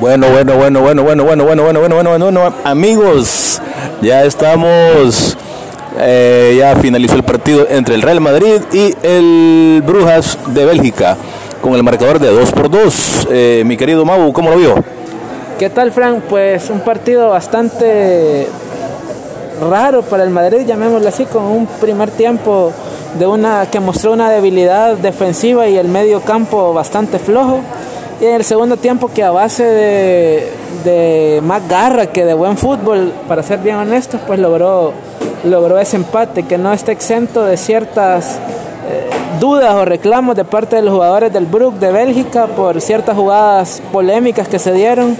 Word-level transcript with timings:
Bueno, 0.00 0.28
bueno, 0.30 0.56
bueno, 0.56 0.80
bueno, 0.80 1.02
bueno, 1.02 1.24
bueno, 1.24 1.44
bueno, 1.44 1.62
bueno, 1.62 1.78
bueno, 1.78 2.08
bueno, 2.08 2.24
bueno, 2.24 2.54
amigos, 2.64 3.60
ya 4.00 4.24
estamos, 4.24 5.36
eh, 5.98 6.56
ya 6.58 6.74
finalizó 6.76 7.16
el 7.16 7.22
partido 7.22 7.66
entre 7.68 7.96
el 7.96 8.00
Real 8.00 8.18
Madrid 8.18 8.62
y 8.72 8.94
el 9.02 9.82
Brujas 9.84 10.38
de 10.54 10.64
Bélgica 10.64 11.18
con 11.60 11.74
el 11.74 11.82
marcador 11.82 12.18
de 12.18 12.28
2 12.28 12.50
por 12.52 12.70
2. 12.70 13.28
Eh, 13.30 13.62
mi 13.66 13.76
querido 13.76 14.06
Mau, 14.06 14.32
¿cómo 14.32 14.48
lo 14.48 14.56
vio? 14.56 14.74
¿Qué 15.58 15.68
tal, 15.68 15.92
Frank? 15.92 16.22
Pues 16.30 16.70
un 16.70 16.80
partido 16.80 17.28
bastante 17.28 18.48
raro 19.68 20.00
para 20.00 20.24
el 20.24 20.30
Madrid, 20.30 20.64
llamémoslo 20.66 21.08
así, 21.08 21.26
con 21.26 21.42
un 21.42 21.66
primer 21.66 22.10
tiempo 22.10 22.72
de 23.18 23.26
una 23.26 23.66
que 23.70 23.80
mostró 23.80 24.12
una 24.12 24.30
debilidad 24.30 24.94
defensiva 24.94 25.68
y 25.68 25.76
el 25.76 25.88
medio 25.88 26.22
campo 26.22 26.72
bastante 26.72 27.18
flojo. 27.18 27.60
Y 28.20 28.26
en 28.26 28.34
el 28.34 28.44
segundo 28.44 28.76
tiempo 28.76 29.08
que 29.08 29.24
a 29.24 29.30
base 29.30 29.64
de, 30.84 31.40
más 31.42 31.66
garra 31.66 32.06
que 32.06 32.26
de 32.26 32.34
buen 32.34 32.58
fútbol, 32.58 33.14
para 33.26 33.42
ser 33.42 33.60
bien 33.60 33.76
honestos, 33.76 34.20
pues 34.26 34.38
logró, 34.38 34.92
logró 35.44 35.78
ese 35.78 35.96
empate 35.96 36.42
que 36.42 36.58
no 36.58 36.70
está 36.70 36.92
exento 36.92 37.44
de 37.44 37.56
ciertas 37.56 38.36
eh, 38.36 39.08
dudas 39.40 39.74
o 39.74 39.86
reclamos 39.86 40.36
de 40.36 40.44
parte 40.44 40.76
de 40.76 40.82
los 40.82 40.92
jugadores 40.92 41.32
del 41.32 41.46
Brook 41.46 41.76
de 41.76 41.92
Bélgica 41.92 42.46
por 42.46 42.82
ciertas 42.82 43.16
jugadas 43.16 43.80
polémicas 43.90 44.48
que 44.48 44.58
se 44.58 44.74
dieron 44.74 45.16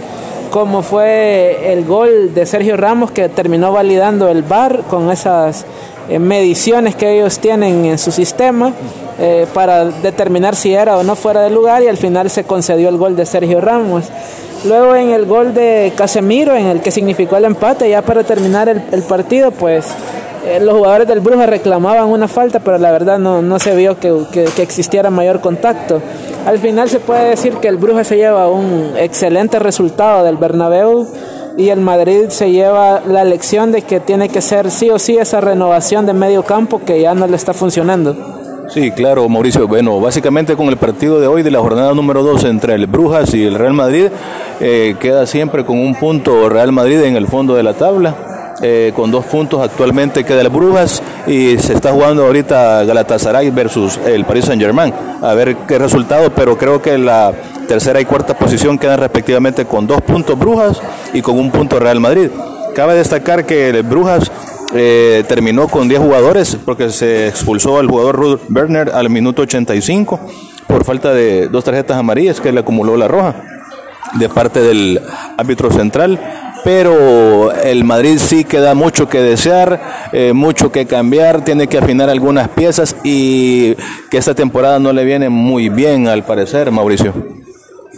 como 0.50 0.82
fue 0.82 1.72
el 1.72 1.84
gol 1.84 2.34
de 2.34 2.44
Sergio 2.44 2.76
Ramos 2.76 3.12
que 3.12 3.28
terminó 3.28 3.72
validando 3.72 4.28
el 4.28 4.42
VAR 4.42 4.82
con 4.90 5.10
esas 5.10 5.64
eh, 6.10 6.18
mediciones 6.18 6.96
que 6.96 7.18
ellos 7.18 7.38
tienen 7.38 7.84
en 7.84 7.96
su 7.96 8.10
sistema 8.10 8.72
eh, 9.20 9.46
para 9.54 9.84
determinar 9.84 10.56
si 10.56 10.74
era 10.74 10.98
o 10.98 11.04
no 11.04 11.14
fuera 11.14 11.42
de 11.42 11.50
lugar 11.50 11.84
y 11.84 11.86
al 11.86 11.96
final 11.96 12.28
se 12.30 12.42
concedió 12.42 12.88
el 12.88 12.96
gol 12.96 13.14
de 13.14 13.24
Sergio 13.24 13.60
Ramos. 13.60 14.06
Luego 14.64 14.96
en 14.96 15.10
el 15.10 15.24
gol 15.24 15.54
de 15.54 15.92
Casemiro, 15.96 16.56
en 16.56 16.66
el 16.66 16.80
que 16.80 16.90
significó 16.90 17.36
el 17.36 17.44
empate, 17.44 17.88
ya 17.88 18.02
para 18.02 18.24
terminar 18.24 18.68
el, 18.68 19.02
partido, 19.04 19.52
pues 19.52 19.86
eh, 20.44 20.58
los 20.60 20.74
jugadores 20.74 21.06
del 21.06 21.20
Bruja 21.20 21.46
reclamaban 21.46 22.08
una 22.08 22.26
falta, 22.26 22.58
pero 22.58 22.76
la 22.78 22.90
verdad 22.90 23.18
no, 23.18 23.40
no 23.40 23.58
se 23.60 23.76
vio 23.76 23.98
que, 24.00 24.12
que, 24.32 24.62
existiera 24.62 25.10
mayor 25.10 25.40
contacto. 25.40 26.02
Al 26.44 26.58
final 26.58 26.90
se 26.90 26.98
puede 26.98 27.30
decir 27.30 27.54
que 27.54 27.68
el 27.68 27.76
Bruja 27.76 28.02
se 28.02 28.16
lleva 28.16 28.48
un 28.48 28.94
excelente 28.96 29.60
resultado 29.60 30.24
del 30.24 30.36
Bernabéu 30.36 31.06
y 31.56 31.68
el 31.68 31.80
Madrid 31.80 32.28
se 32.28 32.50
lleva 32.50 33.00
la 33.06 33.24
lección 33.24 33.72
de 33.72 33.82
que 33.82 34.00
tiene 34.00 34.28
que 34.28 34.40
ser 34.40 34.70
sí 34.70 34.90
o 34.90 34.98
sí 34.98 35.16
esa 35.16 35.40
renovación 35.40 36.06
de 36.06 36.12
medio 36.12 36.42
campo 36.42 36.80
que 36.84 37.00
ya 37.00 37.14
no 37.14 37.26
le 37.26 37.36
está 37.36 37.52
funcionando. 37.52 38.40
Sí, 38.68 38.92
claro, 38.92 39.28
Mauricio. 39.28 39.66
Bueno, 39.66 39.98
básicamente 40.00 40.54
con 40.54 40.68
el 40.68 40.76
partido 40.76 41.20
de 41.20 41.26
hoy 41.26 41.42
de 41.42 41.50
la 41.50 41.58
jornada 41.58 41.92
número 41.92 42.22
2 42.22 42.44
entre 42.44 42.74
el 42.74 42.86
Brujas 42.86 43.34
y 43.34 43.44
el 43.44 43.56
Real 43.56 43.72
Madrid, 43.72 44.06
eh, 44.60 44.94
queda 45.00 45.26
siempre 45.26 45.64
con 45.64 45.76
un 45.76 45.96
punto 45.96 46.48
Real 46.48 46.70
Madrid 46.70 47.02
en 47.02 47.16
el 47.16 47.26
fondo 47.26 47.56
de 47.56 47.64
la 47.64 47.74
tabla. 47.74 48.14
Eh, 48.62 48.92
con 48.94 49.10
dos 49.10 49.24
puntos 49.24 49.60
actualmente 49.62 50.22
queda 50.22 50.42
el 50.42 50.50
Brujas 50.50 51.02
y 51.26 51.56
se 51.56 51.72
está 51.72 51.92
jugando 51.92 52.26
ahorita 52.26 52.84
Galatasaray 52.84 53.48
versus 53.48 53.98
el 54.04 54.26
Paris 54.26 54.44
Saint 54.44 54.60
Germain 54.60 54.92
a 55.22 55.32
ver 55.32 55.56
qué 55.66 55.78
resultado 55.78 56.28
pero 56.28 56.58
creo 56.58 56.82
que 56.82 56.98
la 56.98 57.32
tercera 57.66 58.02
y 58.02 58.04
cuarta 58.04 58.36
posición 58.36 58.78
quedan 58.78 59.00
respectivamente 59.00 59.64
con 59.64 59.86
dos 59.86 60.02
puntos 60.02 60.38
Brujas 60.38 60.78
y 61.12 61.22
con 61.22 61.38
un 61.38 61.50
punto 61.50 61.78
Real 61.78 62.00
Madrid 62.00 62.30
cabe 62.74 62.94
destacar 62.94 63.46
que 63.46 63.70
el 63.70 63.82
Brujas 63.82 64.30
eh, 64.74 65.24
terminó 65.28 65.68
con 65.68 65.88
10 65.88 66.00
jugadores 66.00 66.56
porque 66.64 66.90
se 66.90 67.28
expulsó 67.28 67.78
al 67.78 67.88
jugador 67.88 68.16
Ruth 68.16 68.40
Berner 68.48 68.90
al 68.90 69.10
minuto 69.10 69.42
85 69.42 70.20
por 70.66 70.84
falta 70.84 71.12
de 71.12 71.48
dos 71.48 71.64
tarjetas 71.64 71.96
amarillas 71.96 72.40
que 72.40 72.52
le 72.52 72.60
acumuló 72.60 72.96
la 72.96 73.08
roja 73.08 73.34
de 74.14 74.28
parte 74.28 74.60
del 74.60 75.00
árbitro 75.36 75.70
central 75.70 76.18
pero 76.64 77.52
el 77.52 77.84
Madrid 77.84 78.18
sí 78.18 78.44
queda 78.44 78.74
mucho 78.74 79.08
que 79.08 79.22
desear, 79.22 79.80
eh, 80.12 80.32
mucho 80.32 80.70
que 80.70 80.86
cambiar, 80.86 81.44
tiene 81.44 81.66
que 81.66 81.78
afinar 81.78 82.10
algunas 82.10 82.48
piezas 82.48 82.96
y 83.02 83.74
que 84.10 84.18
esta 84.18 84.34
temporada 84.34 84.78
no 84.78 84.92
le 84.92 85.04
viene 85.04 85.28
muy 85.28 85.68
bien 85.68 86.08
al 86.08 86.24
parecer, 86.24 86.70
Mauricio. 86.70 87.39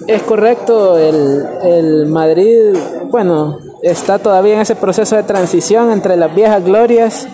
Es 0.06 0.22
correcto, 0.22 0.98
el, 0.98 1.44
el 1.64 2.06
Madrid, 2.06 2.76
bueno, 3.10 3.58
está 3.82 4.18
todavía 4.18 4.54
en 4.54 4.60
ese 4.60 4.76
proceso 4.76 5.16
de 5.16 5.22
transición 5.22 5.90
entre 5.90 6.16
las 6.16 6.34
viejas 6.34 6.64
glorias 6.64 7.28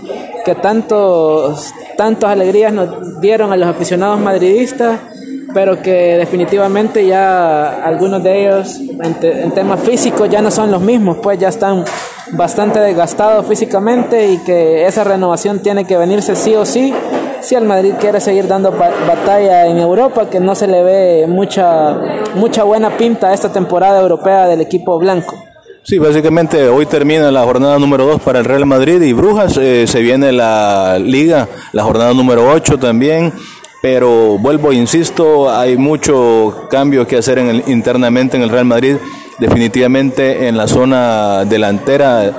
que 0.45 0.55
tantos, 0.55 1.73
tantas 1.97 2.31
alegrías 2.31 2.73
nos 2.73 3.21
dieron 3.21 3.53
a 3.53 3.56
los 3.56 3.69
aficionados 3.69 4.21
madridistas 4.21 4.99
pero 5.55 5.81
que 5.81 6.17
definitivamente 6.19 7.06
ya 7.06 7.84
algunos 7.84 8.23
de 8.23 8.43
ellos 8.43 8.79
en, 8.79 9.50
temas 9.53 9.81
físicos 9.81 10.29
ya 10.29 10.43
no 10.43 10.50
son 10.50 10.71
los 10.71 10.81
mismos, 10.81 11.19
pues 11.23 11.39
ya 11.39 11.49
están 11.49 11.85
bastante 12.33 12.81
desgastados 12.81 13.47
físicamente 13.47 14.31
y 14.31 14.39
que 14.39 14.87
esa 14.87 15.05
renovación 15.05 15.61
tiene 15.61 15.85
que 15.85 15.97
venirse 15.97 16.37
sí 16.37 16.55
o 16.55 16.67
sí 16.67 16.93
si 17.41 17.54
el 17.54 17.65
Madrid 17.65 17.94
quiere 17.99 18.21
seguir 18.21 18.47
dando 18.47 18.72
batalla 18.72 19.66
en 19.66 19.78
Europa, 19.78 20.28
que 20.31 20.41
no 20.41 20.54
se 20.54 20.66
le 20.66 20.82
ve 20.82 21.26
mucha, 21.28 21.97
mucha 22.34 22.65
buena 22.65 22.97
pinta 22.97 23.28
a 23.28 23.34
esta 23.34 23.53
temporada 23.53 24.00
europea 24.00 24.47
del 24.47 24.60
equipo 24.60 24.99
blanco. 24.99 25.37
Sí, 25.82 25.99
básicamente 25.99 26.69
hoy 26.69 26.84
termina 26.87 27.31
la 27.31 27.44
jornada 27.44 27.78
número 27.78 28.04
2 28.04 28.21
para 28.21 28.41
el 28.41 28.44
Real 28.44 28.66
Madrid 28.66 29.00
y 29.00 29.12
Brujas, 29.12 29.56
eh, 29.56 29.87
se 29.87 30.00
viene 30.00 30.32
la 30.32 30.99
liga, 30.99 31.49
la 31.72 31.82
jornada 31.82 32.12
número 32.12 32.50
8 32.50 32.78
también 32.78 33.32
pero 33.81 34.38
vuelvo, 34.38 34.72
insisto, 34.72 35.50
hay 35.50 35.76
mucho 35.76 36.66
cambio 36.69 37.06
que 37.06 37.16
hacer 37.16 37.38
en 37.38 37.49
el, 37.49 37.65
internamente 37.69 38.37
en 38.37 38.43
el 38.43 38.50
Real 38.50 38.65
Madrid, 38.65 38.97
definitivamente 39.38 40.49
en 40.49 40.56
la 40.56 40.66
zona 40.66 41.44
delantera, 41.44 42.32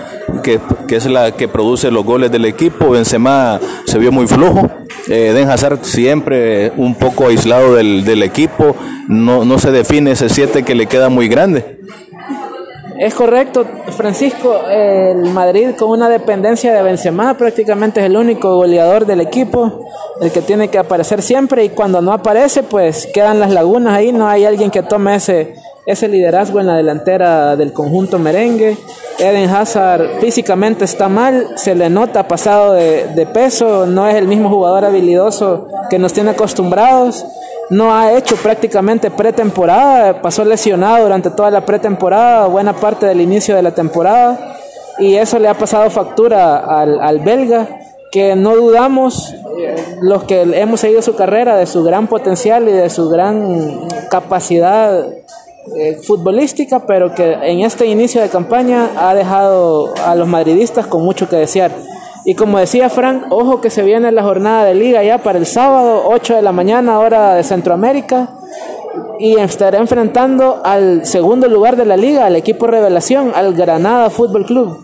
que, 0.43 0.59
es 0.89 1.05
la 1.05 1.31
que 1.31 1.47
produce 1.47 1.91
los 1.91 2.03
goles 2.03 2.31
del 2.31 2.45
equipo. 2.45 2.89
Benzema 2.89 3.59
se 3.85 3.97
vio 3.97 4.11
muy 4.11 4.27
flojo, 4.27 4.69
eh, 5.07 5.33
Den 5.33 5.83
siempre 5.83 6.71
un 6.77 6.95
poco 6.95 7.27
aislado 7.27 7.75
del, 7.75 8.05
del 8.05 8.23
equipo, 8.23 8.75
no, 9.07 9.45
no 9.45 9.59
se 9.59 9.71
define 9.71 10.11
ese 10.11 10.29
7 10.29 10.63
que 10.63 10.75
le 10.75 10.87
queda 10.87 11.09
muy 11.09 11.27
grande. 11.27 11.79
Es 12.99 13.13
correcto, 13.13 13.65
Francisco, 13.95 14.59
el 14.69 15.31
Madrid 15.31 15.69
con 15.77 15.89
una 15.89 16.09
dependencia 16.09 16.73
de 16.73 16.81
Benzema 16.83 17.37
prácticamente 17.37 18.01
es 18.01 18.07
el 18.07 18.17
único 18.17 18.57
goleador 18.57 19.05
del 19.05 19.21
equipo, 19.21 19.85
el 20.19 20.33
que 20.33 20.41
tiene 20.41 20.67
que 20.67 20.79
aparecer 20.79 21.21
siempre. 21.21 21.63
Y 21.63 21.69
cuando 21.69 22.01
no 22.01 22.11
aparece 22.11 22.61
pues 22.61 23.07
quedan 23.13 23.39
las 23.39 23.51
lagunas 23.51 23.93
ahí, 23.93 24.11
no 24.11 24.27
hay 24.27 24.43
alguien 24.43 24.69
que 24.69 24.83
tome 24.83 25.15
ese, 25.15 25.55
ese 25.89 26.07
liderazgo 26.07 26.59
en 26.59 26.67
la 26.67 26.75
delantera 26.75 27.55
del 27.55 27.73
conjunto 27.73 28.19
merengue. 28.19 28.77
Eden 29.17 29.49
Hazard 29.49 30.19
físicamente 30.21 30.85
está 30.85 31.09
mal, 31.09 31.47
se 31.55 31.73
le 31.73 31.89
nota 31.89 32.27
pasado 32.27 32.73
de, 32.73 33.27
peso, 33.33 33.87
no 33.87 34.07
es 34.07 34.15
el 34.15 34.27
mismo 34.27 34.49
jugador 34.49 34.85
habilidoso 34.85 35.67
que 35.89 35.97
nos 35.97 36.13
tiene 36.13 36.31
acostumbrados 36.31 37.25
no 37.69 37.93
ha 37.93 38.13
hecho 38.13 38.35
prácticamente 38.35 39.11
pretemporada, 39.11 40.23
pasó 40.23 40.43
lesionado 40.43 41.03
durante 41.03 41.29
toda 41.29 41.51
la 41.51 41.61
pretemporada, 41.61 42.47
buena 42.47 42.73
parte 42.73 43.05
del 43.05 43.21
inicio 43.21 43.55
de 43.55 43.61
la 43.61 43.71
temporada, 43.71 44.55
y 44.97 45.15
eso 45.15 45.37
le 45.37 45.47
ha 45.47 45.53
pasado 45.53 45.87
factura 45.91 46.57
al, 46.57 47.19
belga, 47.19 47.67
que 48.11 48.35
no 48.35 48.55
dudamos, 48.55 49.35
eh, 49.59 49.75
los 50.01 50.23
que 50.23 50.41
hemos 50.41 50.79
seguido 50.79 51.03
su 51.03 51.15
carrera, 51.15 51.57
de 51.57 51.67
su 51.67 51.83
gran 51.83 52.07
potencial 52.07 52.67
y 52.67 52.71
de 52.71 52.89
su 52.89 53.07
gran 53.07 53.87
capacidad 54.09 55.05
eh, 55.75 55.99
futbolística, 56.03 56.85
pero 56.85 57.13
que 57.13 57.33
en 57.33 57.61
este 57.61 57.85
inicio 57.85 58.21
de 58.21 58.29
campaña 58.29 58.89
ha 58.97 59.13
dejado 59.13 59.93
a 60.05 60.15
los 60.15 60.27
madridistas 60.27 60.87
con 60.87 61.03
mucho 61.03 61.27
que 61.29 61.35
desear. 61.35 61.71
Y 62.25 62.35
como 62.35 62.59
decía 62.59 62.89
Frank, 62.89 63.25
ojo 63.29 63.61
que 63.61 63.69
se 63.69 63.83
viene 63.83 64.11
la 64.11 64.23
jornada 64.23 64.65
de 64.65 64.75
liga 64.75 65.03
ya 65.03 65.19
para 65.19 65.39
el 65.39 65.45
sábado, 65.45 66.03
8 66.05 66.35
de 66.35 66.41
la 66.41 66.51
mañana, 66.51 66.99
hora 66.99 67.35
de 67.35 67.43
Centroamérica. 67.43 68.29
Y 69.19 69.37
estará 69.37 69.79
enfrentando 69.79 70.61
al 70.63 71.05
segundo 71.05 71.47
lugar 71.47 71.75
de 71.75 71.85
la 71.85 71.97
liga, 71.97 72.25
al 72.25 72.35
equipo 72.35 72.67
revelación, 72.67 73.31
al 73.35 73.53
Granada 73.53 74.09
Fútbol 74.09 74.45
Club. 74.45 74.79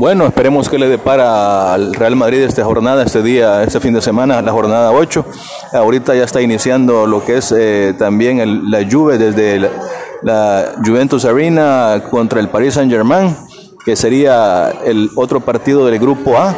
Bueno, 0.00 0.26
esperemos 0.26 0.68
que 0.68 0.78
le 0.78 0.88
depara 0.88 1.74
al 1.74 1.92
Real 1.92 2.14
Madrid 2.14 2.42
esta 2.42 2.64
jornada, 2.64 3.02
este 3.02 3.20
día, 3.20 3.64
este 3.64 3.80
fin 3.80 3.92
de 3.92 4.00
semana, 4.00 4.40
la 4.40 4.52
jornada 4.52 4.92
8. 4.92 5.24
Ahorita 5.72 6.14
ya 6.14 6.22
está 6.22 6.40
iniciando 6.40 7.04
lo 7.04 7.24
que 7.24 7.38
es 7.38 7.50
eh, 7.50 7.96
también 7.98 8.70
la 8.70 8.88
Juve 8.88 9.18
desde 9.18 9.68
la, 10.22 10.66
Juventus 10.86 11.24
Arena 11.24 12.00
contra 12.12 12.38
el 12.38 12.48
Paris 12.48 12.74
Saint 12.74 12.92
Germain 12.92 13.34
que 13.84 13.96
sería 13.96 14.70
el 14.84 15.10
otro 15.16 15.40
partido 15.40 15.84
del 15.84 15.98
grupo 15.98 16.38
A. 16.38 16.56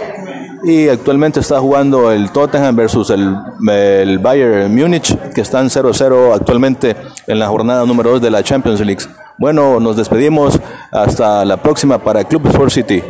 Y 0.62 0.88
actualmente 0.88 1.40
está 1.40 1.60
jugando 1.60 2.12
el 2.12 2.32
Tottenham 2.32 2.76
versus 2.76 3.08
el, 3.08 3.34
el 3.70 4.18
Bayern 4.18 4.74
Múnich, 4.74 5.16
que 5.32 5.40
están 5.40 5.70
0-0 5.70 6.34
actualmente 6.34 6.94
en 7.26 7.38
la 7.38 7.48
jornada 7.48 7.86
número 7.86 8.10
2 8.10 8.20
de 8.20 8.30
la 8.30 8.42
Champions 8.42 8.80
League. 8.80 9.06
Bueno, 9.38 9.80
nos 9.80 9.96
despedimos 9.96 10.60
hasta 10.92 11.46
la 11.46 11.56
próxima 11.56 11.96
para 11.96 12.24
Club 12.24 12.46
Sport 12.48 12.70
City. 12.70 13.02